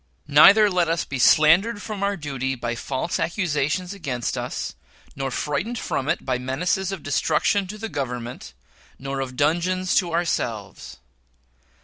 Neither 0.27 0.67
let 0.67 0.87
us 0.87 1.05
be 1.05 1.19
slandered 1.19 1.79
from 1.79 2.01
our 2.01 2.17
duty 2.17 2.55
by 2.55 2.73
false 2.73 3.19
accusations 3.19 3.93
against 3.93 4.35
us, 4.35 4.73
nor 5.15 5.29
frightened 5.29 5.77
from 5.77 6.09
it 6.09 6.25
by 6.25 6.39
menaces 6.39 6.91
of 6.91 7.03
destruction 7.03 7.67
to 7.67 7.77
the 7.77 7.87
Government 7.87 8.53
nor 8.97 9.19
of 9.19 9.35
dungeons 9.35 9.93
to 9.97 10.11
ourselves. 10.11 10.97